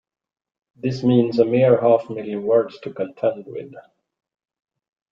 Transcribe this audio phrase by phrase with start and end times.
[0.75, 3.71] This means a mere half million words to contend with!